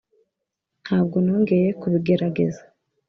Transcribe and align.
ntabwo 0.83 1.15
nongeye 1.25 1.67
kubigerageza. 1.79 2.61